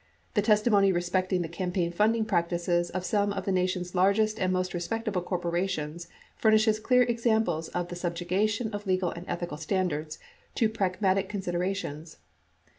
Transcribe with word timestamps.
The 0.33 0.41
testimony 0.41 0.91
respecting 0.91 1.43
the 1.43 1.47
campaign 1.47 1.91
funding 1.91 2.25
practices 2.25 2.89
of 2.89 3.05
some 3.05 3.31
of 3.31 3.45
the 3.45 3.51
Nation's 3.51 3.93
largest 3.93 4.39
and 4.39 4.51
most 4.51 4.73
respectable 4.73 5.21
corporations 5.21 6.07
furnishes 6.35 6.79
clear 6.79 7.03
examples 7.03 7.67
of 7.67 7.89
the 7.89 7.95
subjugation 7.95 8.73
of 8.73 8.87
legal 8.87 9.11
and 9.11 9.27
ethical 9.29 9.57
standards 9.57 10.17
to 10.55 10.69
pragmatic 10.69 11.29
con 11.29 11.41
siderations. 11.41 12.17